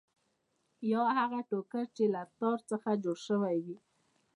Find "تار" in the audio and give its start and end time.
2.39-2.57